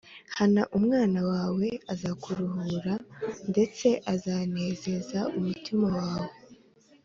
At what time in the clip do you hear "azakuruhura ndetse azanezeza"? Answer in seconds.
1.93-5.19